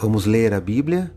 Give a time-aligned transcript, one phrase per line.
[0.00, 1.12] Vamos ler a Bíblia?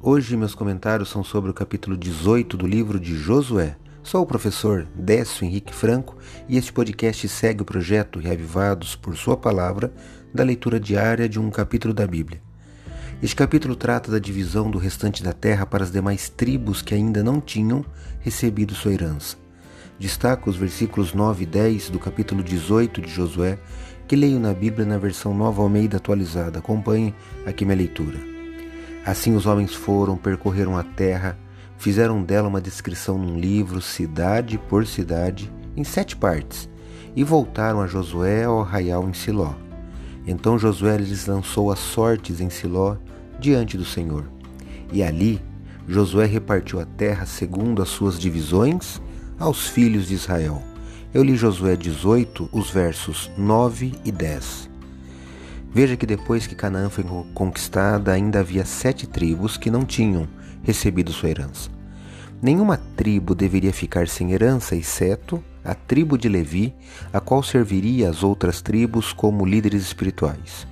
[0.00, 3.76] Hoje meus comentários são sobre o capítulo 18 do livro de Josué.
[4.02, 6.16] Sou o professor Décio Henrique Franco
[6.48, 9.92] e este podcast segue o projeto Reavivados por Sua Palavra
[10.32, 12.40] da leitura diária de um capítulo da Bíblia.
[13.22, 17.22] Este capítulo trata da divisão do restante da terra para as demais tribos que ainda
[17.22, 17.84] não tinham
[18.20, 19.36] recebido sua herança.
[19.98, 23.58] Destaco os versículos 9 e 10 do capítulo 18 de Josué
[24.12, 26.58] que leio na Bíblia na versão Nova Almeida atualizada.
[26.58, 27.14] Acompanhe
[27.46, 28.18] aqui minha leitura.
[29.06, 31.38] Assim os homens foram, percorreram a terra,
[31.78, 36.68] fizeram dela uma descrição num livro, cidade por cidade, em sete partes,
[37.16, 39.54] e voltaram a Josué ao arraial em Siló.
[40.26, 42.98] Então Josué lhes lançou as sortes em Siló
[43.40, 44.30] diante do Senhor.
[44.92, 45.40] E ali
[45.88, 49.00] Josué repartiu a terra segundo as suas divisões
[49.38, 50.62] aos filhos de Israel
[51.14, 54.70] eu li Josué 18, os versos 9 e 10.
[55.70, 60.26] Veja que depois que Canaã foi conquistada, ainda havia sete tribos que não tinham
[60.62, 61.70] recebido sua herança.
[62.40, 66.74] Nenhuma tribo deveria ficar sem herança, exceto a tribo de Levi,
[67.12, 70.66] a qual serviria as outras tribos como líderes espirituais.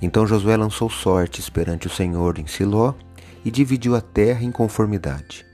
[0.00, 2.94] Então Josué lançou sortes perante o Senhor em Siló
[3.44, 5.51] e dividiu a terra em conformidade.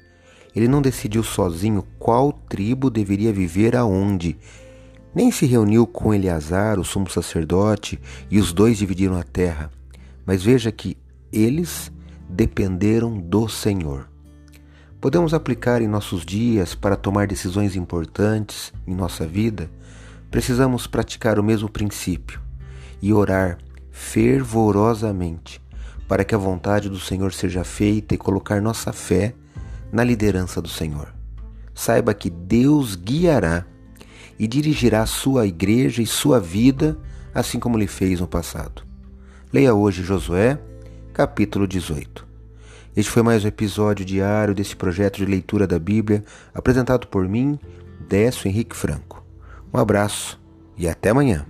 [0.58, 4.36] Ele não decidiu sozinho qual tribo deveria viver aonde.
[5.14, 7.96] Nem se reuniu com Eleazar, o sumo sacerdote,
[8.28, 9.70] e os dois dividiram a terra.
[10.26, 10.96] Mas veja que
[11.32, 11.92] eles
[12.28, 14.08] dependeram do Senhor.
[15.00, 19.70] Podemos aplicar em nossos dias para tomar decisões importantes em nossa vida?
[20.28, 22.40] Precisamos praticar o mesmo princípio
[23.00, 23.58] e orar
[23.92, 25.62] fervorosamente
[26.08, 29.34] para que a vontade do Senhor seja feita e colocar nossa fé
[29.92, 31.14] na liderança do Senhor.
[31.74, 33.64] Saiba que Deus guiará
[34.38, 36.98] e dirigirá sua igreja e sua vida,
[37.34, 38.82] assim como ele fez no passado.
[39.52, 40.58] Leia hoje Josué,
[41.12, 42.26] capítulo 18.
[42.96, 47.58] Este foi mais um episódio diário desse projeto de leitura da Bíblia, apresentado por mim,
[48.08, 49.24] Décio Henrique Franco.
[49.72, 50.40] Um abraço
[50.76, 51.46] e até amanhã.